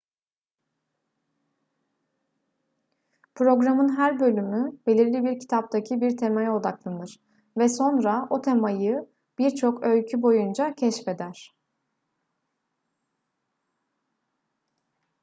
programın 3.35 3.97
her 3.97 4.19
bölümü 4.19 4.77
belirli 4.87 5.23
bir 5.25 5.39
kitaptaki 5.39 6.01
bir 6.01 6.17
temaya 6.17 6.55
odaklanır 6.55 7.19
ve 7.57 7.69
sonra 7.69 8.27
o 8.29 8.41
temayı 8.41 9.09
birçok 9.39 9.83
öykü 9.83 10.21
boyunca 10.21 10.75
keşfeder 10.75 11.55